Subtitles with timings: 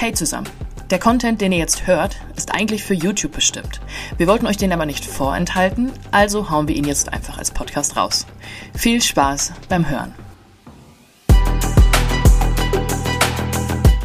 [0.00, 0.48] Hey zusammen.
[0.90, 3.80] Der Content, den ihr jetzt hört, ist eigentlich für YouTube bestimmt.
[4.16, 7.96] Wir wollten euch den aber nicht vorenthalten, also hauen wir ihn jetzt einfach als Podcast
[7.96, 8.24] raus.
[8.76, 10.14] Viel Spaß beim Hören.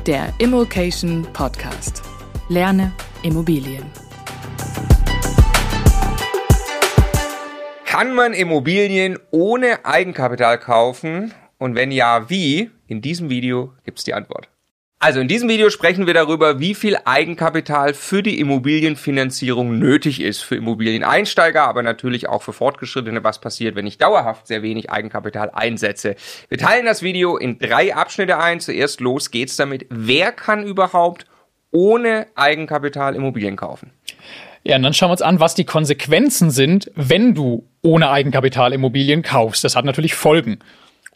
[0.08, 2.02] Der Immokation Podcast.
[2.50, 2.92] Lerne
[3.22, 3.86] Immobilien.
[7.86, 11.36] Kann man Immobilien ohne Eigenkapital kaufen?
[11.60, 12.72] Und wenn ja, wie?
[12.88, 14.50] In diesem Video gibt's die Antwort.
[15.04, 20.44] Also in diesem Video sprechen wir darüber, wie viel Eigenkapital für die Immobilienfinanzierung nötig ist
[20.44, 25.52] für Immobilieneinsteiger, aber natürlich auch für Fortgeschrittene, was passiert, wenn ich dauerhaft sehr wenig Eigenkapital
[25.52, 26.16] einsetze.
[26.48, 28.62] Wir teilen das Video in drei Abschnitte ein.
[28.62, 29.88] Zuerst los geht's damit.
[29.90, 31.26] Wer kann überhaupt
[31.72, 33.92] ohne Eigenkapital Immobilien kaufen?
[34.64, 38.72] Ja, und dann schauen wir uns an, was die Konsequenzen sind, wenn du ohne Eigenkapital
[38.72, 39.66] Immobilien kaufst.
[39.66, 40.60] Das hat natürlich Folgen.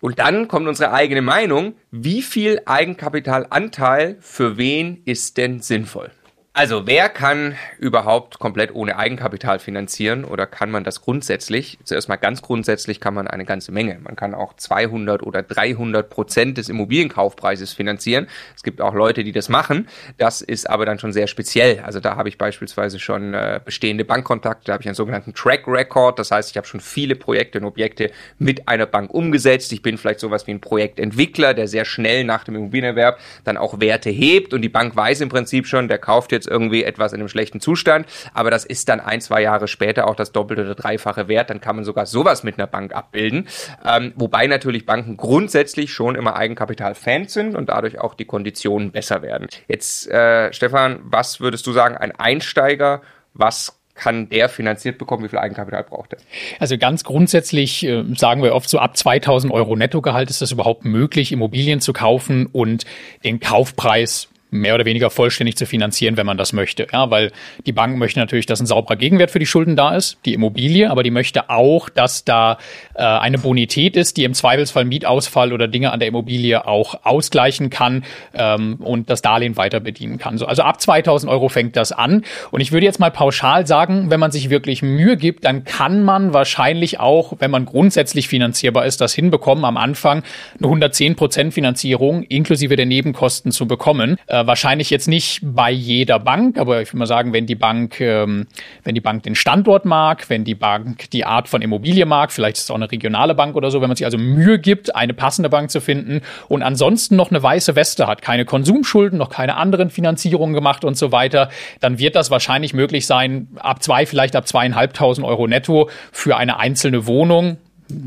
[0.01, 6.11] Und dann kommt unsere eigene Meinung, wie viel Eigenkapitalanteil für wen ist denn sinnvoll?
[6.59, 11.77] Also, wer kann überhaupt komplett ohne Eigenkapital finanzieren oder kann man das grundsätzlich?
[11.83, 13.99] Zuerst mal ganz grundsätzlich kann man eine ganze Menge.
[14.01, 18.25] Man kann auch 200 oder 300 Prozent des Immobilienkaufpreises finanzieren.
[18.55, 19.87] Es gibt auch Leute, die das machen.
[20.17, 21.81] Das ist aber dann schon sehr speziell.
[21.81, 25.67] Also da habe ich beispielsweise schon äh, bestehende Bankkontakte, da habe ich einen sogenannten Track
[25.67, 26.17] Record.
[26.17, 29.71] Das heißt, ich habe schon viele Projekte und Objekte mit einer Bank umgesetzt.
[29.73, 33.79] Ich bin vielleicht sowas wie ein Projektentwickler, der sehr schnell nach dem Immobilienerwerb dann auch
[33.79, 37.19] Werte hebt und die Bank weiß im Prinzip schon, der kauft jetzt irgendwie etwas in
[37.19, 40.75] einem schlechten Zustand, aber das ist dann ein, zwei Jahre später auch das doppelte oder
[40.75, 43.47] dreifache Wert, dann kann man sogar sowas mit einer Bank abbilden.
[43.85, 49.21] Ähm, wobei natürlich Banken grundsätzlich schon immer Eigenkapital-Fans sind und dadurch auch die Konditionen besser
[49.21, 49.47] werden.
[49.67, 53.01] Jetzt, äh, Stefan, was würdest du sagen, ein Einsteiger,
[53.33, 55.23] was kann der finanziert bekommen?
[55.23, 56.19] Wie viel Eigenkapital braucht er?
[56.59, 60.85] Also ganz grundsätzlich äh, sagen wir oft so ab 2000 Euro Nettogehalt ist es überhaupt
[60.85, 62.85] möglich, Immobilien zu kaufen und
[63.23, 66.87] den Kaufpreis mehr oder weniger vollständig zu finanzieren, wenn man das möchte.
[66.91, 67.31] Ja, weil
[67.65, 70.89] die Bank möchte natürlich, dass ein sauberer Gegenwert für die Schulden da ist, die Immobilie,
[70.89, 72.57] aber die möchte auch, dass da
[72.95, 77.69] äh, eine Bonität ist, die im Zweifelsfall Mietausfall oder Dinge an der Immobilie auch ausgleichen
[77.69, 78.03] kann
[78.33, 80.37] ähm, und das Darlehen weiter bedienen kann.
[80.37, 82.23] So, also ab 2000 Euro fängt das an.
[82.51, 86.03] Und ich würde jetzt mal pauschal sagen, wenn man sich wirklich Mühe gibt, dann kann
[86.03, 90.23] man wahrscheinlich auch, wenn man grundsätzlich finanzierbar ist, das hinbekommen, am Anfang
[90.57, 94.17] eine 110 Prozent Finanzierung inklusive der Nebenkosten zu bekommen.
[94.27, 97.99] Äh, wahrscheinlich jetzt nicht bei jeder Bank, aber ich würde mal sagen, wenn die Bank,
[98.01, 98.47] ähm,
[98.83, 102.57] wenn die Bank den Standort mag, wenn die Bank die Art von Immobilie mag, vielleicht
[102.57, 105.13] ist es auch eine regionale Bank oder so, wenn man sich also Mühe gibt, eine
[105.13, 109.57] passende Bank zu finden und ansonsten noch eine weiße Weste hat, keine Konsumschulden, noch keine
[109.57, 111.49] anderen Finanzierungen gemacht und so weiter,
[111.79, 116.59] dann wird das wahrscheinlich möglich sein, ab zwei, vielleicht ab zweieinhalbtausend Euro netto für eine
[116.59, 117.57] einzelne Wohnung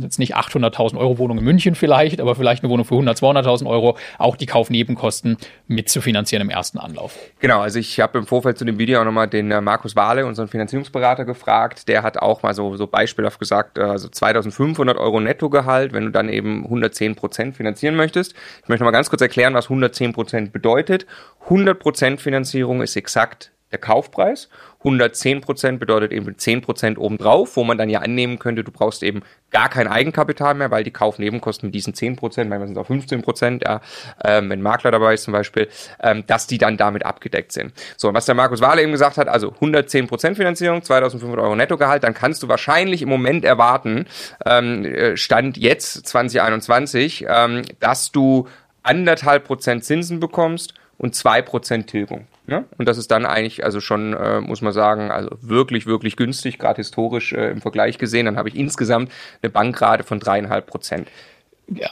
[0.00, 3.66] jetzt nicht 800.000 Euro Wohnung in München vielleicht, aber vielleicht eine Wohnung für 100.000, 200.000
[3.66, 5.36] Euro, auch die Kaufnebenkosten
[5.66, 7.16] mitzufinanzieren im ersten Anlauf.
[7.40, 10.26] Genau, also ich habe im Vorfeld zu dem Video auch nochmal den äh, Markus Wahle,
[10.26, 11.88] unseren Finanzierungsberater, gefragt.
[11.88, 16.10] Der hat auch mal so, so beispielhaft gesagt, äh, also 2.500 Euro Nettogehalt, wenn du
[16.10, 18.34] dann eben 110 Prozent finanzieren möchtest.
[18.62, 21.06] Ich möchte mal ganz kurz erklären, was 110 Prozent bedeutet.
[21.44, 24.48] 100 Prozent Finanzierung ist exakt der Kaufpreis.
[24.78, 29.02] 110 Prozent bedeutet eben 10 Prozent obendrauf, wo man dann ja annehmen könnte, du brauchst
[29.02, 32.82] eben gar kein Eigenkapital mehr, weil die Kaufnebenkosten mit diesen 10 Prozent, manchmal sind es
[32.82, 33.80] auch 15 Prozent, ja,
[34.24, 35.68] ähm, wenn Makler dabei ist zum Beispiel,
[36.02, 37.72] ähm, dass die dann damit abgedeckt sind.
[37.96, 41.54] So, und was der Markus Wahle eben gesagt hat, also 110 Prozent Finanzierung, 2500 Euro
[41.56, 44.06] Nettogehalt, dann kannst du wahrscheinlich im Moment erwarten,
[44.46, 48.48] ähm, äh, Stand jetzt 2021, ähm, dass du
[48.82, 52.26] anderthalb Prozent Zinsen bekommst und zwei Prozent Tilgung.
[52.46, 52.66] Ne?
[52.76, 56.58] Und das ist dann eigentlich, also schon, äh, muss man sagen, also wirklich, wirklich günstig,
[56.58, 58.26] gerade historisch äh, im Vergleich gesehen.
[58.26, 59.10] Dann habe ich insgesamt
[59.42, 61.08] eine Bankrate von dreieinhalb Prozent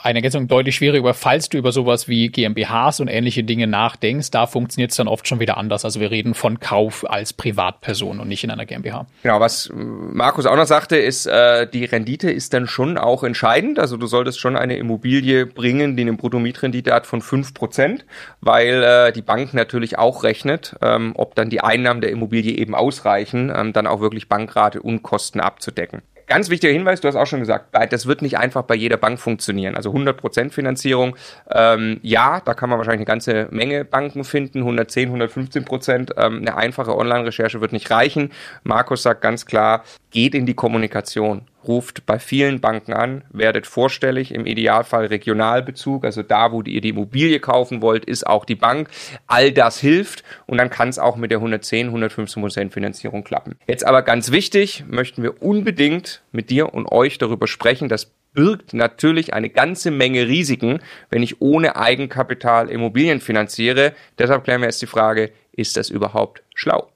[0.03, 4.47] eine Ergänzung deutlich schwieriger, falls du über sowas wie GmbHs und ähnliche Dinge nachdenkst, da
[4.47, 5.85] funktioniert es dann oft schon wieder anders.
[5.85, 9.07] Also wir reden von Kauf als Privatperson und nicht in einer GmbH.
[9.23, 13.79] Genau, was Markus auch noch sagte, ist, äh, die Rendite ist dann schon auch entscheidend.
[13.79, 18.05] Also du solltest schon eine Immobilie bringen, die eine Bruttomietrendite hat von fünf Prozent,
[18.41, 22.75] weil äh, die Bank natürlich auch rechnet, ähm, ob dann die Einnahmen der Immobilie eben
[22.75, 26.03] ausreichen, ähm, dann auch wirklich Bankrate und Kosten abzudecken.
[26.29, 29.19] Ganz wichtiger Hinweis, du hast auch schon gesagt, das wird nicht einfach bei jeder Bank
[29.19, 29.75] funktionieren.
[29.75, 31.17] Also 100% Finanzierung,
[31.51, 36.13] ähm, ja, da kann man wahrscheinlich eine ganze Menge Banken finden, 110, 115 Prozent.
[36.19, 38.31] Ähm, eine einfache Online-Recherche wird nicht reichen.
[38.63, 44.33] Markus sagt ganz klar, geht in die Kommunikation ruft bei vielen Banken an, werdet vorstellig,
[44.33, 48.89] im Idealfall Regionalbezug, also da, wo ihr die Immobilie kaufen wollt, ist auch die Bank.
[49.27, 53.57] All das hilft und dann kann es auch mit der 110, 115 Prozent Finanzierung klappen.
[53.67, 58.73] Jetzt aber ganz wichtig, möchten wir unbedingt mit dir und euch darüber sprechen, dass birgt
[58.73, 63.95] natürlich eine ganze Menge Risiken, wenn ich ohne Eigenkapital Immobilien finanziere.
[64.19, 66.89] Deshalb klären wir jetzt die Frage, ist das überhaupt schlau?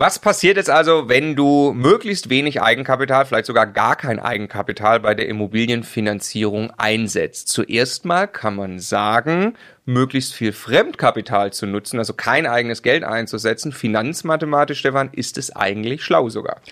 [0.00, 5.14] Was passiert jetzt also, wenn du möglichst wenig Eigenkapital, vielleicht sogar gar kein Eigenkapital bei
[5.14, 7.48] der Immobilienfinanzierung einsetzt?
[7.48, 13.72] Zuerst mal kann man sagen, möglichst viel Fremdkapital zu nutzen, also kein eigenes Geld einzusetzen.
[13.72, 16.62] Finanzmathematisch, Stefan, ist es eigentlich schlau sogar.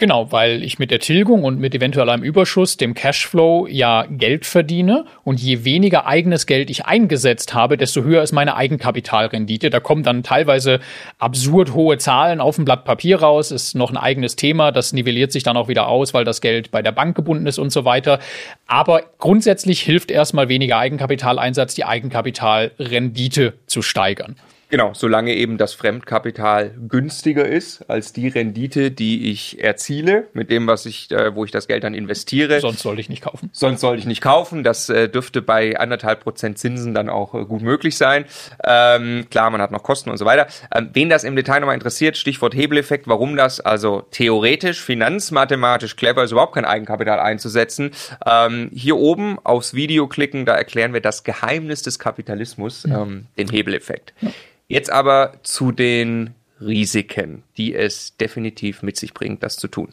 [0.00, 4.46] Genau, weil ich mit der Tilgung und mit eventuell einem Überschuss, dem Cashflow, ja Geld
[4.46, 5.04] verdiene.
[5.24, 9.68] Und je weniger eigenes Geld ich eingesetzt habe, desto höher ist meine Eigenkapitalrendite.
[9.68, 10.80] Da kommen dann teilweise
[11.18, 13.50] absurd hohe Zahlen auf dem Blatt Papier raus.
[13.50, 14.72] Ist noch ein eigenes Thema.
[14.72, 17.58] Das nivelliert sich dann auch wieder aus, weil das Geld bei der Bank gebunden ist
[17.58, 18.20] und so weiter.
[18.66, 24.36] Aber grundsätzlich hilft erstmal weniger Eigenkapitaleinsatz, die Eigenkapitalrendite zu steigern.
[24.70, 30.68] Genau, solange eben das Fremdkapital günstiger ist als die Rendite, die ich erziele, mit dem,
[30.68, 32.60] was ich, äh, wo ich das Geld dann investiere.
[32.60, 33.50] Sonst sollte ich nicht kaufen.
[33.52, 34.62] Sonst sollte ich nicht kaufen.
[34.62, 38.26] Das äh, dürfte bei anderthalb Prozent Zinsen dann auch äh, gut möglich sein.
[38.64, 40.46] Ähm, klar, man hat noch Kosten und so weiter.
[40.72, 46.22] Ähm, wen das im Detail nochmal interessiert, Stichwort Hebeleffekt, warum das also theoretisch, finanzmathematisch clever
[46.22, 47.90] ist, überhaupt kein Eigenkapital einzusetzen.
[48.24, 53.48] Ähm, hier oben aufs Video klicken, da erklären wir das Geheimnis des Kapitalismus, ähm, den
[53.48, 54.14] Hebeleffekt.
[54.20, 54.30] Ja.
[54.70, 56.30] Jetzt aber zu den
[56.60, 59.88] Risiken, die es definitiv mit sich bringt, das zu tun.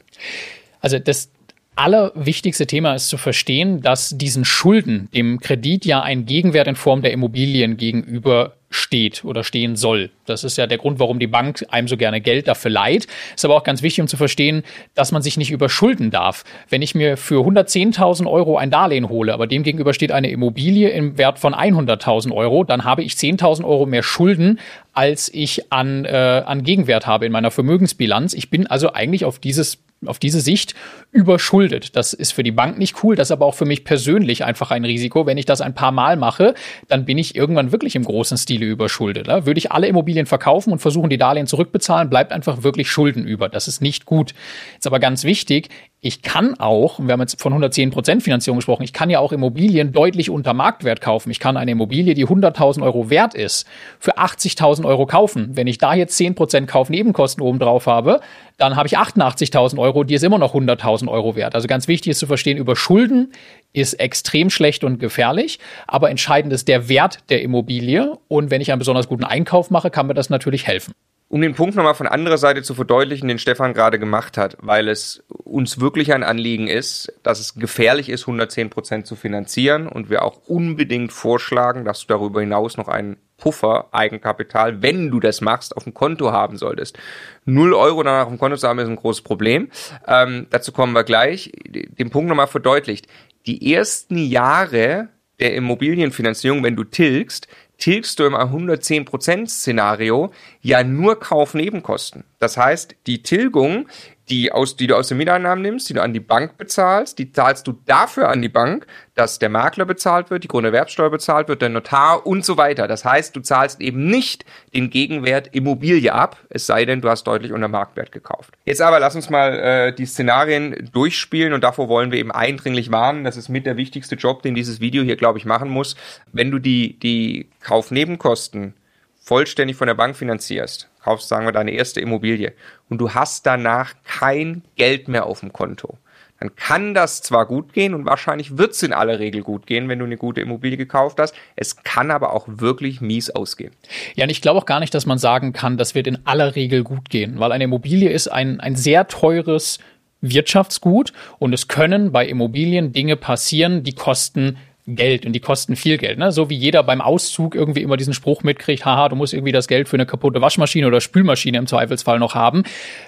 [0.81, 1.31] Also das
[1.75, 7.01] allerwichtigste Thema ist zu verstehen, dass diesen Schulden dem Kredit ja ein Gegenwert in Form
[7.01, 10.09] der Immobilien gegenüber steht oder stehen soll.
[10.25, 13.07] Das ist ja der Grund, warum die Bank einem so gerne Geld dafür leiht.
[13.35, 16.43] Ist aber auch ganz wichtig, um zu verstehen, dass man sich nicht überschulden darf.
[16.69, 20.89] Wenn ich mir für 110.000 Euro ein Darlehen hole, aber dem gegenüber steht eine Immobilie
[20.89, 24.59] im Wert von 100.000 Euro, dann habe ich 10.000 Euro mehr Schulden,
[24.93, 28.33] als ich an, äh, an Gegenwert habe in meiner Vermögensbilanz.
[28.33, 30.75] Ich bin also eigentlich auf dieses auf diese Sicht
[31.11, 31.95] überschuldet.
[31.95, 34.71] Das ist für die Bank nicht cool, das ist aber auch für mich persönlich einfach
[34.71, 35.25] ein Risiko.
[35.25, 36.53] Wenn ich das ein paar Mal mache,
[36.87, 39.27] dann bin ich irgendwann wirklich im großen Stile überschuldet.
[39.27, 43.25] Da würde ich alle Immobilien verkaufen und versuchen, die Darlehen zurückbezahlen, bleibt einfach wirklich Schulden
[43.25, 43.49] über.
[43.49, 44.33] Das ist nicht gut.
[44.77, 45.69] Ist aber ganz wichtig,
[46.07, 49.33] ich kann auch, wir haben jetzt von 110 Prozent Finanzierung gesprochen, ich kann ja auch
[49.33, 51.29] Immobilien deutlich unter Marktwert kaufen.
[51.31, 53.67] Ich kann eine Immobilie, die 100.000 Euro wert ist,
[53.99, 55.49] für 80.000 Euro kaufen.
[55.55, 58.21] Wenn ich da jetzt 10 Prozent Kaufnebenkosten oben drauf habe,
[58.55, 61.55] dann habe ich 88.000 Euro, die ist immer noch 100.000 Euro wert.
[61.55, 63.33] Also ganz wichtig ist zu verstehen, über Schulden
[63.73, 68.71] ist extrem schlecht und gefährlich, aber entscheidend ist der Wert der Immobilie und wenn ich
[68.71, 70.93] einen besonders guten Einkauf mache, kann mir das natürlich helfen.
[71.29, 74.87] Um den Punkt nochmal von anderer Seite zu verdeutlichen, den Stefan gerade gemacht hat, weil
[74.87, 80.09] es uns wirklich ein Anliegen ist, dass es gefährlich ist, 110 Prozent zu finanzieren und
[80.09, 85.41] wir auch unbedingt vorschlagen, dass du darüber hinaus noch einen Puffer Eigenkapital, wenn du das
[85.41, 86.97] machst, auf dem Konto haben solltest.
[87.45, 89.69] Null Euro danach auf dem Konto zu haben, ist ein großes Problem.
[90.07, 91.51] Ähm, dazu kommen wir gleich.
[91.67, 93.07] Den Punkt nochmal verdeutlicht.
[93.45, 95.09] Die ersten Jahre
[95.39, 97.47] der Immobilienfinanzierung, wenn du tilgst,
[97.77, 100.31] tilgst du im 110% Szenario
[100.61, 102.23] ja nur Kaufnebenkosten.
[102.39, 103.87] Das heißt, die Tilgung
[104.29, 107.31] die, aus, die du aus den Mieteinnahmen nimmst, die du an die Bank bezahlst, die
[107.31, 108.85] zahlst du dafür an die Bank,
[109.15, 112.87] dass der Makler bezahlt wird, die Grunderwerbsteuer bezahlt wird, der Notar und so weiter.
[112.87, 117.23] Das heißt, du zahlst eben nicht den Gegenwert Immobilie ab, es sei denn, du hast
[117.25, 118.53] deutlich unter Marktwert gekauft.
[118.65, 122.91] Jetzt aber lass uns mal äh, die Szenarien durchspielen und davor wollen wir eben eindringlich
[122.91, 123.23] warnen.
[123.23, 125.95] Das ist mit der wichtigste Job, den dieses Video hier, glaube ich, machen muss.
[126.31, 128.73] Wenn du die, die Kaufnebenkosten
[129.19, 132.53] vollständig von der Bank finanzierst, kaufst, sagen wir, deine erste Immobilie
[132.89, 135.97] und du hast danach kein Geld mehr auf dem Konto,
[136.39, 139.87] dann kann das zwar gut gehen und wahrscheinlich wird es in aller Regel gut gehen,
[139.89, 141.33] wenn du eine gute Immobilie gekauft hast.
[141.55, 143.71] Es kann aber auch wirklich mies ausgehen.
[144.15, 146.55] Ja, und ich glaube auch gar nicht, dass man sagen kann, das wird in aller
[146.55, 149.79] Regel gut gehen, weil eine Immobilie ist ein, ein sehr teures
[150.21, 154.57] Wirtschaftsgut und es können bei Immobilien Dinge passieren, die kosten
[154.87, 156.17] Geld und die kosten viel Geld.
[156.17, 156.31] Ne?
[156.31, 159.67] So wie jeder beim Auszug irgendwie immer diesen Spruch mitkriegt, haha, du musst irgendwie das
[159.67, 162.63] Geld für eine kaputte Waschmaschine oder Spülmaschine im Zweifelsfall noch haben.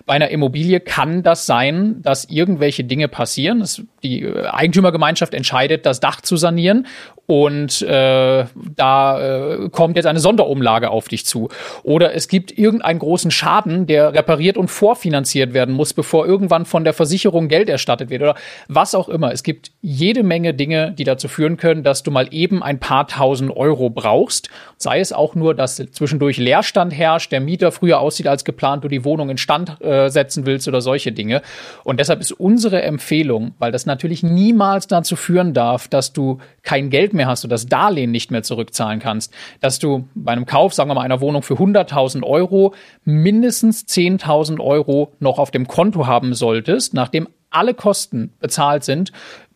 [0.06, 3.60] Bei einer Immobilie kann das sein, dass irgendwelche Dinge passieren.
[3.60, 6.86] Das, die Eigentümergemeinschaft entscheidet, das Dach zu sanieren
[7.30, 8.46] und äh,
[8.76, 11.50] da äh, kommt jetzt eine Sonderumlage auf dich zu.
[11.84, 16.84] Oder es gibt irgendeinen großen Schaden, der repariert und vorfinanziert werden muss, bevor irgendwann von
[16.84, 18.34] der Versicherung Geld erstattet wird oder
[18.68, 19.32] was auch immer.
[19.32, 23.08] Es gibt jede Menge Dinge, die dazu führen können, dass du mal eben ein paar
[23.08, 24.50] tausend Euro brauchst.
[24.78, 28.88] Sei es auch nur, dass zwischendurch Leerstand herrscht, der Mieter früher aussieht als geplant, du
[28.88, 31.42] die Wohnung in Stand äh, setzen willst oder solche Dinge.
[31.84, 36.90] Und deshalb ist unsere Empfehlung, weil das natürlich niemals dazu führen darf, dass du kein
[36.90, 40.74] Geld mehr hast, du das Darlehen nicht mehr zurückzahlen kannst, dass du bei einem Kauf,
[40.74, 42.74] sagen wir mal, einer Wohnung für 100.000 Euro
[43.06, 49.12] mindestens 10.000 Euro noch auf dem Konto haben solltest, nachdem alle Kosten bezahlt sind,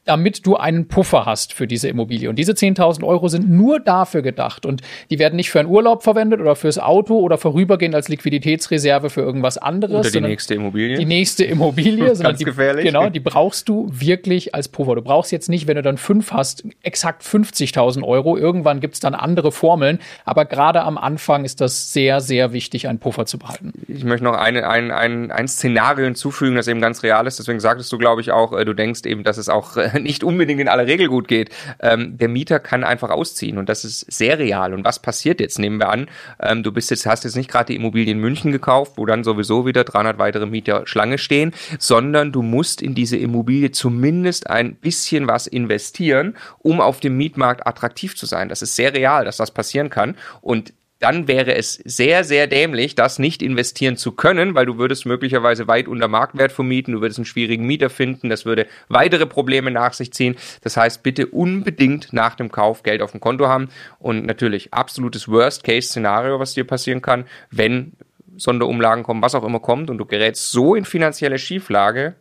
[0.06, 2.30] damit du einen Puffer hast für diese Immobilie.
[2.30, 4.66] Und diese 10.000 Euro sind nur dafür gedacht.
[4.66, 9.10] Und die werden nicht für einen Urlaub verwendet oder fürs Auto oder vorübergehend als Liquiditätsreserve
[9.10, 10.08] für irgendwas anderes.
[10.08, 10.98] Oder die nächste Immobilie.
[10.98, 12.14] Die nächste Immobilie.
[12.20, 12.86] Ganz die, gefährlich.
[12.86, 14.96] Genau, die brauchst du wirklich als Puffer.
[14.96, 18.38] Du brauchst jetzt nicht, wenn du dann fünf hast, exakt 50.000 Euro.
[18.38, 20.00] Irgendwann gibt es dann andere Formeln.
[20.26, 23.72] Aber gerade am Anfang ist das sehr, sehr wichtig, einen Puffer zu behalten.
[23.88, 27.40] Ich möchte noch eine, ein, ein, ein Szenario hinzufügen, das eben ganz real ist.
[27.40, 30.24] Deswegen sagtest du, glaube ich, auch, äh, du denkst eben, dass es auch äh, nicht
[30.24, 31.50] unbedingt in aller Regel gut geht.
[31.80, 34.74] Ähm, der Mieter kann einfach ausziehen und das ist sehr real.
[34.74, 35.60] Und was passiert jetzt?
[35.60, 36.08] Nehmen wir an,
[36.42, 39.24] ähm, du bist jetzt, hast jetzt nicht gerade die Immobilie in München gekauft, wo dann
[39.24, 44.76] sowieso wieder 300 weitere Mieter Schlange stehen, sondern du musst in diese Immobilie zumindest ein
[44.76, 48.50] bisschen was investieren, um auf dem Mietmarkt attraktiv zu sein.
[48.50, 50.16] Das ist sehr real, dass das passieren kann.
[50.42, 50.74] Und
[51.04, 55.68] dann wäre es sehr, sehr dämlich, das nicht investieren zu können, weil du würdest möglicherweise
[55.68, 59.92] weit unter Marktwert vermieten, du würdest einen schwierigen Mieter finden, das würde weitere Probleme nach
[59.92, 60.38] sich ziehen.
[60.62, 63.68] Das heißt, bitte unbedingt nach dem Kauf Geld auf dem Konto haben
[64.00, 67.92] und natürlich absolutes Worst-Case-Szenario, was dir passieren kann, wenn
[68.38, 72.16] Sonderumlagen kommen, was auch immer kommt und du gerätst so in finanzielle Schieflage,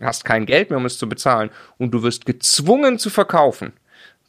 [0.00, 3.74] hast kein Geld mehr, um es zu bezahlen und du wirst gezwungen zu verkaufen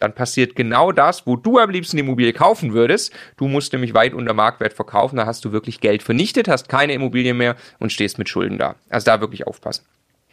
[0.03, 3.13] dann passiert genau das, wo du am liebsten die Immobilie kaufen würdest.
[3.38, 6.93] Du musst nämlich weit unter Marktwert verkaufen, da hast du wirklich Geld vernichtet, hast keine
[6.93, 8.75] Immobilie mehr und stehst mit Schulden da.
[8.89, 9.86] Also da wirklich aufpassen.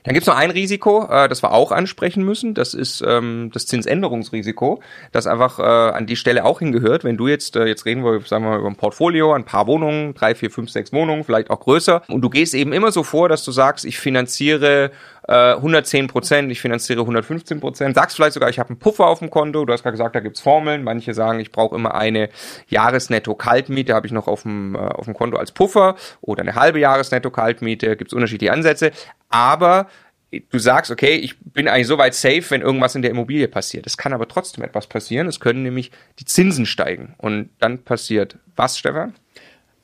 [0.03, 2.55] Dann gibt es noch ein Risiko, äh, das wir auch ansprechen müssen.
[2.55, 7.05] Das ist ähm, das Zinsänderungsrisiko, das einfach äh, an die Stelle auch hingehört.
[7.05, 9.67] Wenn du jetzt, äh, jetzt reden wir, sagen wir mal, über ein Portfolio, ein paar
[9.67, 12.03] Wohnungen, drei, vier, fünf, sechs Wohnungen, vielleicht auch größer.
[12.09, 14.91] Und du gehst eben immer so vor, dass du sagst, ich finanziere
[15.31, 17.95] 110 äh, Prozent, ich finanziere 115 Prozent.
[17.95, 19.65] Sagst vielleicht sogar, ich habe einen Puffer auf dem Konto.
[19.65, 20.83] Du hast gerade gesagt, da gibt's Formeln.
[20.83, 22.31] Manche sagen, ich brauche immer eine
[22.69, 26.81] Jahresnetto-Kaltmiete, habe ich noch auf dem, äh, auf dem Konto als Puffer oder eine halbe
[26.81, 27.97] Jahresnetto-Kaltmiete.
[27.97, 28.91] Gibt's unterschiedliche Ansätze.
[29.29, 29.87] Aber
[30.33, 33.87] du sagst, okay, ich bin eigentlich so weit safe, wenn irgendwas in der Immobilie passiert.
[33.87, 35.29] Es kann aber trotzdem etwas passieren.
[35.29, 37.15] Es können nämlich die Zinsen steigen.
[37.19, 39.15] Und dann passiert was, Stefan?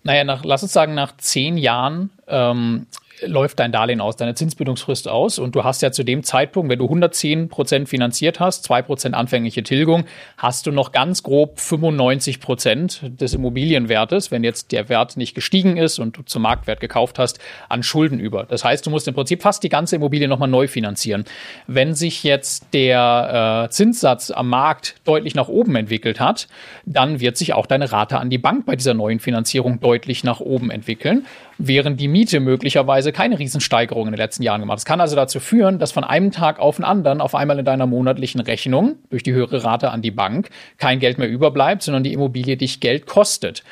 [0.03, 2.87] Naja, nach, lass uns sagen, nach zehn Jahren ähm,
[3.23, 6.79] läuft dein Darlehen aus, deine Zinsbindungsfrist aus und du hast ja zu dem Zeitpunkt, wenn
[6.79, 10.05] du 110 Prozent finanziert hast, zwei Prozent anfängliche Tilgung,
[10.37, 15.77] hast du noch ganz grob 95 Prozent des Immobilienwertes, wenn jetzt der Wert nicht gestiegen
[15.77, 18.45] ist und du zum Marktwert gekauft hast, an Schulden über.
[18.45, 21.25] Das heißt, du musst im Prinzip fast die ganze Immobilie nochmal neu finanzieren.
[21.67, 26.49] Wenn sich jetzt der äh, Zinssatz am Markt deutlich nach oben entwickelt hat,
[26.85, 30.41] dann wird sich auch deine Rate an die Bank bei dieser neuen Finanzierung deutlich nach
[30.41, 31.27] oben entwickeln
[31.59, 34.77] während die Miete möglicherweise keine Riesensteigerung in den letzten Jahren gemacht.
[34.77, 37.65] Das kann also dazu führen, dass von einem Tag auf den anderen auf einmal in
[37.65, 42.05] deiner monatlichen Rechnung durch die höhere Rate an die Bank kein Geld mehr überbleibt, sondern
[42.05, 43.63] die Immobilie dich Geld kostet.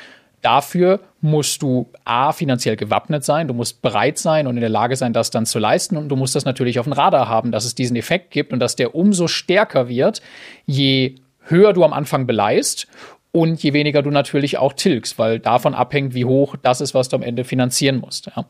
[0.41, 4.95] Dafür musst du A, finanziell gewappnet sein, du musst bereit sein und in der Lage
[4.95, 7.65] sein, das dann zu leisten und du musst das natürlich auf dem Radar haben, dass
[7.65, 10.21] es diesen Effekt gibt und dass der umso stärker wird,
[10.67, 11.15] je
[11.47, 12.87] höher du am Anfang beleist
[13.35, 17.09] und je weniger du natürlich auch tilgst, weil davon abhängt, wie hoch das ist, was
[17.09, 18.27] du am Ende finanzieren musst.
[18.27, 18.45] Ja.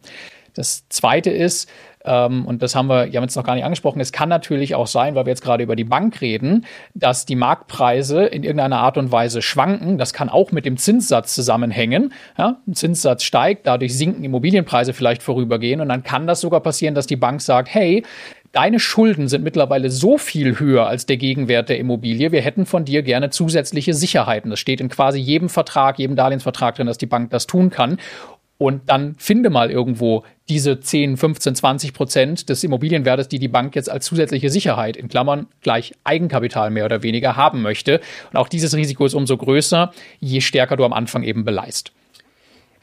[0.54, 1.68] Das zweite ist,
[2.06, 4.86] ähm, und das haben wir ja jetzt noch gar nicht angesprochen, es kann natürlich auch
[4.86, 8.98] sein, weil wir jetzt gerade über die Bank reden, dass die Marktpreise in irgendeiner Art
[8.98, 9.98] und Weise schwanken.
[9.98, 12.14] Das kann auch mit dem Zinssatz zusammenhängen.
[12.38, 16.94] Ja, ein Zinssatz steigt, dadurch sinken Immobilienpreise vielleicht vorübergehen und dann kann das sogar passieren,
[16.94, 18.04] dass die Bank sagt, hey,
[18.56, 22.32] deine Schulden sind mittlerweile so viel höher als der Gegenwert der Immobilie.
[22.32, 24.50] Wir hätten von dir gerne zusätzliche Sicherheiten.
[24.50, 28.00] Das steht in quasi jedem Vertrag, jedem Darlehensvertrag drin, dass die Bank das tun kann.
[28.58, 33.76] Und dann finde mal irgendwo diese 10, 15, 20 Prozent des Immobilienwertes, die die Bank
[33.76, 38.00] jetzt als zusätzliche Sicherheit in Klammern gleich Eigenkapital mehr oder weniger haben möchte.
[38.32, 41.92] Und auch dieses Risiko ist umso größer, je stärker du am Anfang eben beleist.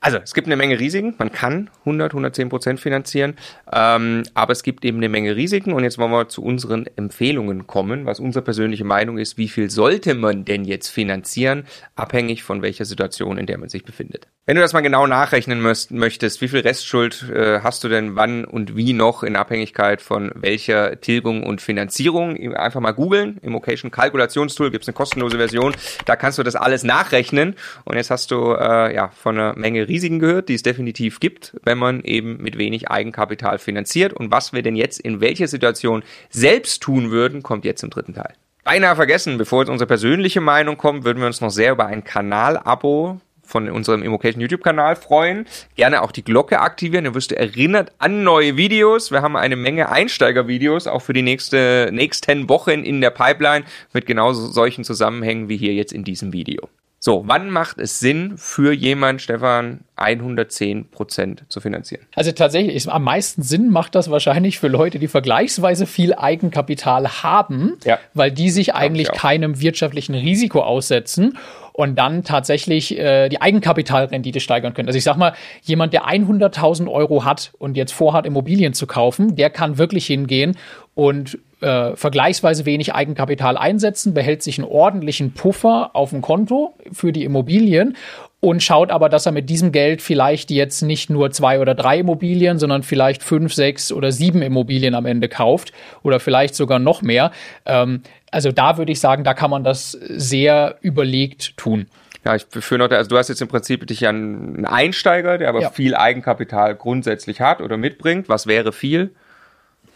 [0.02, 1.14] Also es gibt eine Menge Risiken.
[1.16, 3.36] Man kann 100, 110 Prozent finanzieren,
[3.72, 5.72] ähm, aber es gibt eben eine Menge Risiken.
[5.72, 9.38] Und jetzt wollen wir zu unseren Empfehlungen kommen, was unsere persönliche Meinung ist.
[9.38, 13.84] Wie viel sollte man denn jetzt finanzieren, abhängig von welcher Situation, in der man sich
[13.84, 14.26] befindet?
[14.44, 18.44] Wenn du das mal genau nachrechnen möchtest, wie viel Restschuld äh, hast du denn wann
[18.44, 22.36] und wie noch in Abhängigkeit von welcher Tilgung und Finanzierung?
[22.56, 23.38] Einfach mal googeln.
[23.42, 25.76] Im Occasion Kalkulationstool gibt es eine kostenlose Version.
[26.06, 27.54] Da kannst du das alles nachrechnen.
[27.84, 31.54] Und jetzt hast du äh, ja von einer Menge Risiken gehört, die es definitiv gibt,
[31.62, 34.12] wenn man eben mit wenig Eigenkapital finanziert.
[34.12, 38.14] Und was wir denn jetzt in welcher Situation selbst tun würden, kommt jetzt im dritten
[38.14, 38.34] Teil.
[38.64, 42.02] Beinahe vergessen, bevor jetzt unsere persönliche Meinung kommt, würden wir uns noch sehr über ein
[42.02, 43.20] Kanalabo
[43.52, 45.46] von unserem Immocation YouTube-Kanal freuen.
[45.76, 49.12] Gerne auch die Glocke aktivieren, dann wirst du erinnert an neue Videos.
[49.12, 54.06] Wir haben eine Menge Einsteiger-Videos auch für die nächste, nächsten Wochen in der Pipeline mit
[54.06, 56.68] genau solchen Zusammenhängen wie hier jetzt in diesem Video.
[57.04, 62.06] So, wann macht es Sinn für jemand, Stefan, 110 Prozent zu finanzieren?
[62.14, 67.24] Also tatsächlich, ist, am meisten Sinn macht das wahrscheinlich für Leute, die vergleichsweise viel Eigenkapital
[67.24, 67.98] haben, ja.
[68.14, 71.36] weil die sich eigentlich keinem wirtschaftlichen Risiko aussetzen
[71.72, 74.88] und dann tatsächlich äh, die Eigenkapitalrendite steigern können.
[74.88, 79.36] Also ich sag mal, jemand, der 100.000 Euro hat und jetzt vorhat, Immobilien zu kaufen,
[79.36, 80.56] der kann wirklich hingehen
[80.94, 87.12] und äh, vergleichsweise wenig Eigenkapital einsetzen, behält sich einen ordentlichen Puffer auf dem Konto für
[87.12, 87.96] die Immobilien
[88.44, 92.00] und schaut aber, dass er mit diesem Geld vielleicht jetzt nicht nur zwei oder drei
[92.00, 95.72] Immobilien, sondern vielleicht fünf, sechs oder sieben Immobilien am Ende kauft
[96.02, 97.30] oder vielleicht sogar noch mehr.
[97.66, 101.86] Ähm, also da würde ich sagen, da kann man das sehr überlegt tun.
[102.24, 105.60] Ja, ich noch, also du hast jetzt im Prinzip dich an einen Einsteiger, der aber
[105.60, 105.70] ja.
[105.70, 108.28] viel Eigenkapital grundsätzlich hat oder mitbringt.
[108.28, 109.12] Was wäre viel?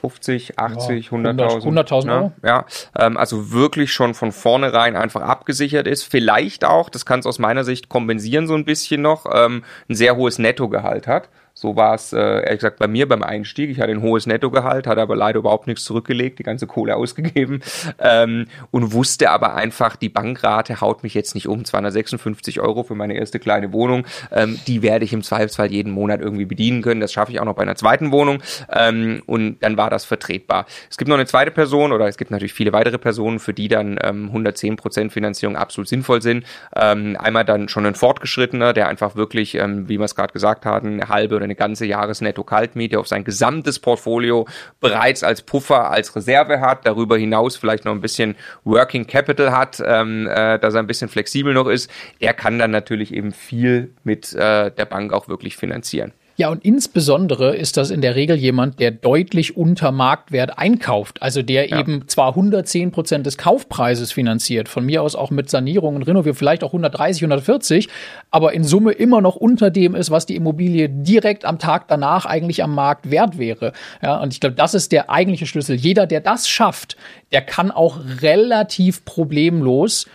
[0.00, 1.62] 50, 80, ja, 100.000.
[1.64, 2.32] 100.000 Euro.
[2.44, 2.66] Ja,
[2.98, 6.04] ähm, also wirklich schon von vornherein einfach abgesichert ist.
[6.04, 9.94] Vielleicht auch, das kann es aus meiner Sicht kompensieren so ein bisschen noch, ähm, ein
[9.94, 11.28] sehr hohes Nettogehalt hat.
[11.58, 13.70] So war es, äh, ehrlich gesagt, bei mir beim Einstieg.
[13.70, 17.60] Ich hatte ein hohes Nettogehalt, hatte aber leider überhaupt nichts zurückgelegt, die ganze Kohle ausgegeben
[17.98, 21.64] ähm, und wusste aber einfach, die Bankrate haut mich jetzt nicht um.
[21.64, 26.20] 256 Euro für meine erste kleine Wohnung, ähm, die werde ich im Zweifelsfall jeden Monat
[26.20, 27.00] irgendwie bedienen können.
[27.00, 30.66] Das schaffe ich auch noch bei einer zweiten Wohnung ähm, und dann war das vertretbar.
[30.90, 33.68] Es gibt noch eine zweite Person oder es gibt natürlich viele weitere Personen, für die
[33.68, 36.44] dann ähm, 110 Prozent Finanzierung absolut sinnvoll sind.
[36.76, 40.66] Ähm, einmal dann schon ein Fortgeschrittener, der einfach wirklich, ähm, wie wir es gerade gesagt
[40.66, 44.46] haben, eine halbe oder eine ganze Jahresnetto-Kaltmiete auf sein gesamtes Portfolio
[44.80, 49.82] bereits als Puffer, als Reserve hat, darüber hinaus vielleicht noch ein bisschen Working Capital hat,
[49.84, 53.94] ähm, äh, dass er ein bisschen flexibel noch ist, er kann dann natürlich eben viel
[54.04, 56.12] mit äh, der Bank auch wirklich finanzieren.
[56.38, 61.22] Ja, und insbesondere ist das in der Regel jemand, der deutlich unter Marktwert einkauft.
[61.22, 61.80] Also der ja.
[61.80, 66.36] eben zwar 110 Prozent des Kaufpreises finanziert, von mir aus auch mit Sanierung und Renovierung,
[66.36, 67.88] vielleicht auch 130, 140,
[68.30, 72.26] aber in Summe immer noch unter dem ist, was die Immobilie direkt am Tag danach
[72.26, 73.72] eigentlich am Markt wert wäre.
[74.02, 75.76] Ja, und ich glaube, das ist der eigentliche Schlüssel.
[75.76, 76.98] Jeder, der das schafft,
[77.32, 80.06] der kann auch relativ problemlos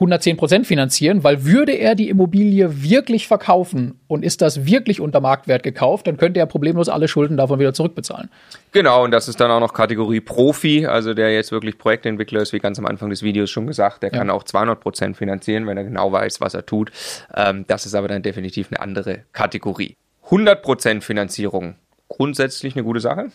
[0.00, 5.20] 110 Prozent finanzieren, weil würde er die Immobilie wirklich verkaufen und ist das wirklich unter
[5.20, 8.30] Marktwert gekauft, dann könnte er problemlos alle Schulden davon wieder zurückbezahlen.
[8.72, 12.54] Genau, und das ist dann auch noch Kategorie Profi, also der jetzt wirklich Projektentwickler ist,
[12.54, 14.18] wie ganz am Anfang des Videos schon gesagt, der ja.
[14.18, 16.90] kann auch 200 Prozent finanzieren, wenn er genau weiß, was er tut.
[17.36, 19.96] Ähm, das ist aber dann definitiv eine andere Kategorie.
[20.24, 21.74] 100 Prozent Finanzierung,
[22.08, 23.26] grundsätzlich eine gute Sache.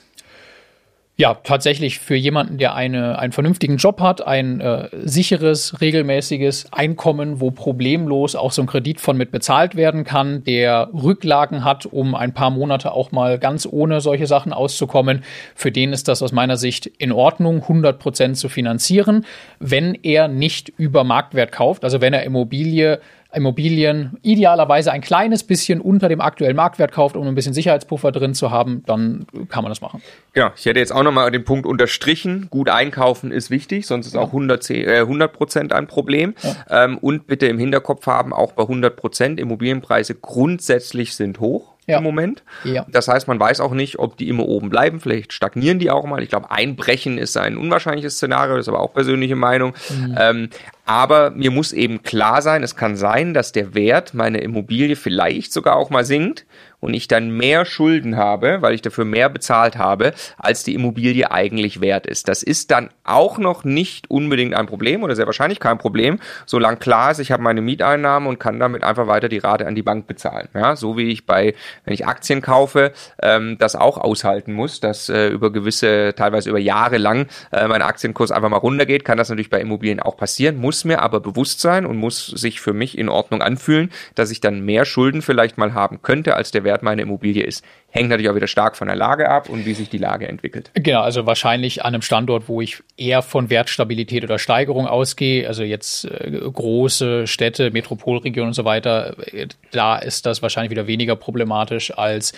[1.18, 7.40] Ja, tatsächlich für jemanden, der eine, einen vernünftigen Job hat, ein äh, sicheres, regelmäßiges Einkommen,
[7.40, 12.16] wo problemlos auch so ein Kredit von mit bezahlt werden kann, der Rücklagen hat, um
[12.16, 15.24] ein paar Monate auch mal ganz ohne solche Sachen auszukommen,
[15.56, 19.26] für den ist das aus meiner Sicht in Ordnung, 100 Prozent zu finanzieren,
[19.60, 23.00] wenn er nicht über Marktwert kauft, also wenn er Immobilie
[23.36, 28.34] Immobilien idealerweise ein kleines bisschen unter dem aktuellen Marktwert kauft, um ein bisschen Sicherheitspuffer drin
[28.34, 30.02] zu haben, dann kann man das machen.
[30.34, 34.16] Genau, ich hätte jetzt auch nochmal den Punkt unterstrichen, gut einkaufen ist wichtig, sonst ist
[34.16, 36.36] auch 100, äh, 100 Prozent ein Problem.
[36.42, 36.86] Ja.
[36.86, 41.98] Ähm, und bitte im Hinterkopf haben, auch bei 100 Prozent Immobilienpreise grundsätzlich sind hoch ja.
[41.98, 42.44] im Moment.
[42.64, 42.86] Ja.
[42.90, 45.00] Das heißt, man weiß auch nicht, ob die immer oben bleiben.
[45.00, 46.24] Vielleicht stagnieren die auch mal.
[46.24, 49.74] Ich glaube, Einbrechen ist ein unwahrscheinliches Szenario, das ist aber auch persönliche Meinung.
[49.90, 50.16] Mhm.
[50.20, 50.50] Ähm,
[50.86, 55.52] aber mir muss eben klar sein, es kann sein, dass der Wert meiner Immobilie vielleicht
[55.52, 56.46] sogar auch mal sinkt
[56.86, 61.32] und ich dann mehr Schulden habe, weil ich dafür mehr bezahlt habe, als die Immobilie
[61.32, 62.28] eigentlich wert ist.
[62.28, 66.78] Das ist dann auch noch nicht unbedingt ein Problem oder sehr wahrscheinlich kein Problem, solange
[66.78, 69.82] klar ist, ich habe meine Mieteinnahmen und kann damit einfach weiter die Rate an die
[69.82, 70.48] Bank bezahlen.
[70.54, 75.10] Ja, so wie ich bei, wenn ich Aktien kaufe, ähm, das auch aushalten muss, dass
[75.10, 79.30] äh, über gewisse, teilweise über Jahre lang äh, mein Aktienkurs einfach mal runtergeht, kann das
[79.30, 82.98] natürlich bei Immobilien auch passieren, muss mir aber bewusst sein und muss sich für mich
[82.98, 86.84] in Ordnung anfühlen, dass ich dann mehr Schulden vielleicht mal haben könnte, als der Wert
[86.84, 87.64] meiner Immobilie ist.
[87.90, 90.72] Hängt natürlich auch wieder stark von der Lage ab und wie sich die Lage entwickelt.
[90.74, 95.64] Genau, also wahrscheinlich an einem Standort, wo ich eher von Wertstabilität oder Steigerung ausgehe, also
[95.64, 101.16] jetzt äh, große Städte, Metropolregionen und so weiter, äh, da ist das wahrscheinlich wieder weniger
[101.16, 102.34] problematisch als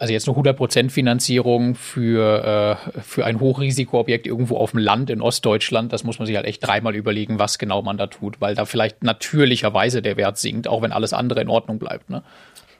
[0.00, 5.20] also jetzt eine 100% Finanzierung für, äh, für ein Hochrisikoobjekt irgendwo auf dem Land in
[5.20, 8.54] Ostdeutschland, das muss man sich halt echt dreimal überlegen, was genau man da tut, weil
[8.54, 12.08] da vielleicht natürlicherweise der Wert sinkt, auch wenn alles andere in Ordnung bleibt.
[12.08, 12.22] Ne?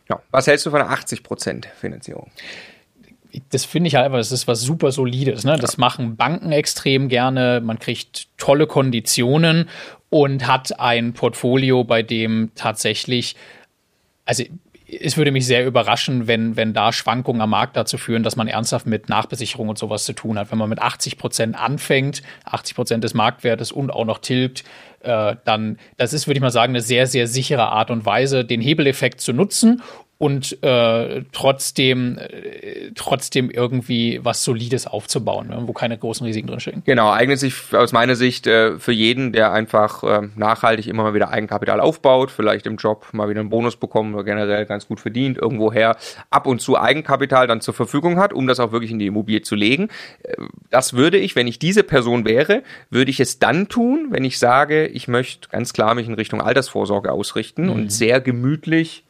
[0.09, 0.23] Ja.
[0.31, 2.31] Was hältst du von einer 80% Finanzierung?
[3.51, 5.45] das finde ich halt einfach, das ist was super Solides.
[5.45, 5.57] Ne?
[5.57, 7.61] Das machen Banken extrem gerne.
[7.63, 9.69] Man kriegt tolle Konditionen
[10.09, 13.37] und hat ein Portfolio, bei dem tatsächlich,
[14.25, 14.43] also
[14.99, 18.49] es würde mich sehr überraschen, wenn, wenn da Schwankungen am Markt dazu führen, dass man
[18.49, 20.51] ernsthaft mit Nachbesicherung und sowas zu tun hat.
[20.51, 24.65] Wenn man mit 80 Prozent anfängt, 80 Prozent des Marktwertes und auch noch tilgt,
[25.01, 28.45] äh, dann, das ist, würde ich mal sagen, eine sehr, sehr sichere Art und Weise,
[28.45, 29.83] den Hebeleffekt zu nutzen
[30.21, 36.83] und äh, trotzdem äh, trotzdem irgendwie was Solides aufzubauen, ne, wo keine großen Risiken drinstecken.
[36.85, 41.15] Genau, eignet sich aus meiner Sicht äh, für jeden, der einfach äh, nachhaltig immer mal
[41.15, 45.01] wieder Eigenkapital aufbaut, vielleicht im Job mal wieder einen Bonus bekommt oder generell ganz gut
[45.01, 45.97] verdient, irgendwoher
[46.29, 49.41] ab und zu Eigenkapital dann zur Verfügung hat, um das auch wirklich in die Immobilie
[49.41, 49.89] zu legen.
[50.23, 50.35] Äh,
[50.69, 54.39] das würde ich, wenn ich diese Person wäre, würde ich es dann tun, wenn ich
[54.39, 57.71] sage, ich möchte ganz klar mich in Richtung Altersvorsorge ausrichten mhm.
[57.71, 59.05] und sehr gemütlich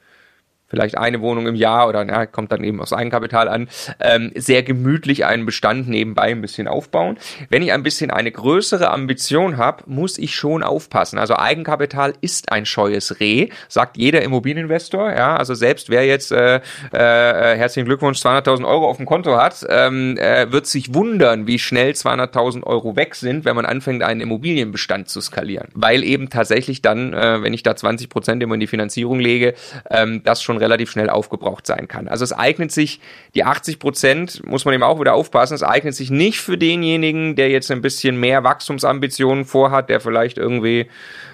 [0.71, 4.63] vielleicht eine Wohnung im Jahr oder na, kommt dann eben aus Eigenkapital an, ähm, sehr
[4.63, 7.19] gemütlich einen Bestand nebenbei ein bisschen aufbauen.
[7.49, 11.19] Wenn ich ein bisschen eine größere Ambition habe, muss ich schon aufpassen.
[11.19, 15.13] Also Eigenkapital ist ein scheues Reh, sagt jeder Immobilieninvestor.
[15.13, 16.61] Ja, also selbst wer jetzt äh, äh,
[16.93, 21.91] herzlichen Glückwunsch 200.000 Euro auf dem Konto hat, ähm, äh, wird sich wundern, wie schnell
[21.91, 27.13] 200.000 Euro weg sind, wenn man anfängt, einen Immobilienbestand zu skalieren, weil eben tatsächlich dann,
[27.13, 29.55] äh, wenn ich da 20 Prozent immer in die Finanzierung lege,
[29.91, 32.09] ähm, das schon relativ schnell aufgebraucht sein kann.
[32.09, 33.01] Also es eignet sich,
[33.35, 37.37] die 80 Prozent, muss man eben auch wieder aufpassen, es eignet sich nicht für denjenigen,
[37.37, 40.89] der jetzt ein bisschen mehr Wachstumsambitionen vorhat, der vielleicht irgendwie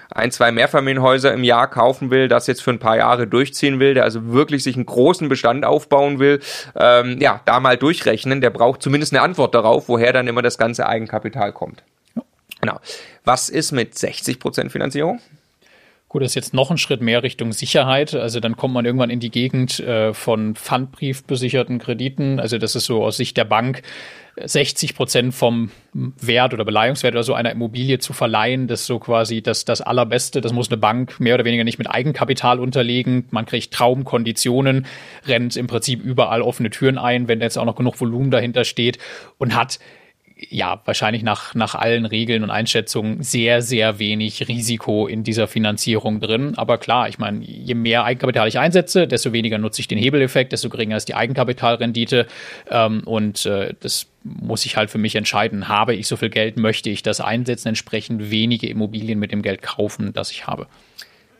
[0.09, 3.93] ein, zwei Mehrfamilienhäuser im Jahr kaufen will, das jetzt für ein paar Jahre durchziehen will,
[3.93, 6.39] der also wirklich sich einen großen Bestand aufbauen will,
[6.75, 10.57] ähm, ja, da mal durchrechnen, der braucht zumindest eine Antwort darauf, woher dann immer das
[10.57, 11.83] ganze Eigenkapital kommt.
[12.61, 12.79] Genau.
[13.23, 15.19] Was ist mit 60 Prozent Finanzierung?
[16.09, 18.13] Gut, das ist jetzt noch ein Schritt mehr Richtung Sicherheit.
[18.13, 22.39] Also dann kommt man irgendwann in die Gegend äh, von Pfandbrief-besicherten Krediten.
[22.39, 23.81] Also das ist so aus Sicht der Bank
[24.41, 28.67] 60 Prozent vom Wert oder Beleihungswert oder so einer Immobilie zu verleihen.
[28.67, 30.39] Das ist so quasi das, das Allerbeste.
[30.39, 33.25] Das muss eine Bank mehr oder weniger nicht mit Eigenkapital unterlegen.
[33.31, 34.85] Man kriegt Traumkonditionen,
[35.25, 38.97] rennt im Prinzip überall offene Türen ein, wenn jetzt auch noch genug Volumen dahinter steht
[39.39, 39.79] und hat
[40.49, 46.19] ja, wahrscheinlich nach, nach allen Regeln und Einschätzungen sehr, sehr wenig Risiko in dieser Finanzierung
[46.19, 46.53] drin.
[46.57, 50.51] Aber klar, ich meine, je mehr Eigenkapital ich einsetze, desto weniger nutze ich den Hebeleffekt,
[50.51, 52.27] desto geringer ist die Eigenkapitalrendite.
[52.69, 55.67] Ähm, und äh, das muss ich halt für mich entscheiden.
[55.67, 59.61] Habe ich so viel Geld, möchte ich das einsetzen, entsprechend wenige Immobilien mit dem Geld
[59.61, 60.67] kaufen, das ich habe.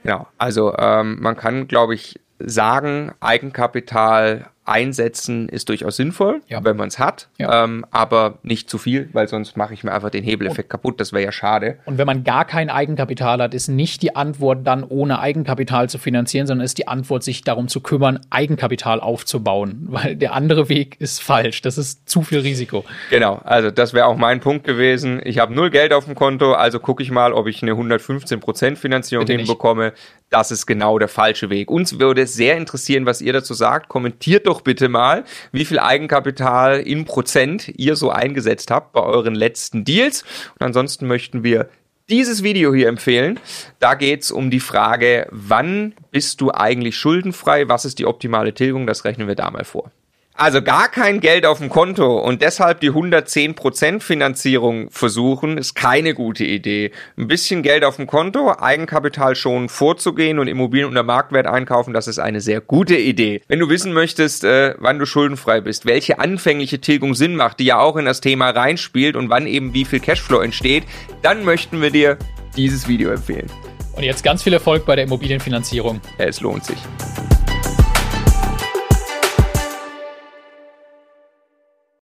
[0.04, 6.64] Genau, also ähm, man kann, glaube ich, sagen, Eigenkapital einsetzen ist durchaus sinnvoll, ja.
[6.64, 7.64] wenn man es hat, ja.
[7.64, 11.00] ähm, aber nicht zu viel, weil sonst mache ich mir einfach den Hebeleffekt und, kaputt.
[11.00, 11.78] Das wäre ja schade.
[11.86, 15.98] Und wenn man gar kein Eigenkapital hat, ist nicht die Antwort dann ohne Eigenkapital zu
[15.98, 21.00] finanzieren, sondern ist die Antwort, sich darum zu kümmern, Eigenkapital aufzubauen, weil der andere Weg
[21.00, 21.62] ist falsch.
[21.62, 22.84] Das ist zu viel Risiko.
[23.10, 25.22] Genau, also das wäre auch mein Punkt gewesen.
[25.24, 28.76] Ich habe null Geld auf dem Konto, also gucke ich mal, ob ich eine 115%
[28.76, 29.86] Finanzierung Bitte hinbekomme.
[29.86, 29.98] Nicht.
[30.30, 31.72] Das ist genau der falsche Weg.
[31.72, 33.88] Uns würde es sehr interessieren, was ihr dazu sagt.
[33.88, 39.36] Kommentiert doch bitte mal, wie viel Eigenkapital in Prozent ihr so eingesetzt habt bei euren
[39.36, 40.24] letzten Deals.
[40.60, 41.70] Und ansonsten möchten wir
[42.10, 43.40] dieses Video hier empfehlen.
[43.80, 47.70] Da geht's um die Frage, wann bist du eigentlich schuldenfrei?
[47.70, 48.86] Was ist die optimale Tilgung?
[48.86, 49.92] Das rechnen wir da mal vor.
[50.39, 56.13] Also gar kein Geld auf dem Konto und deshalb die 110% Finanzierung versuchen, ist keine
[56.13, 56.91] gute Idee.
[57.17, 62.08] Ein bisschen Geld auf dem Konto, Eigenkapital schon vorzugehen und Immobilien unter Marktwert einkaufen, das
[62.08, 63.41] ist eine sehr gute Idee.
[63.47, 67.65] Wenn du wissen möchtest, äh, wann du schuldenfrei bist, welche anfängliche Tilgung Sinn macht, die
[67.65, 70.84] ja auch in das Thema reinspielt und wann eben wie viel Cashflow entsteht,
[71.23, 72.15] dann möchten wir dir
[72.56, 73.50] dieses Video empfehlen.
[73.95, 76.00] Und jetzt ganz viel Erfolg bei der Immobilienfinanzierung.
[76.19, 76.78] Es lohnt sich.